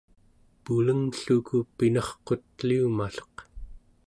pulenglluku 0.63 1.57
pinarqut'liumalleq 1.77 3.35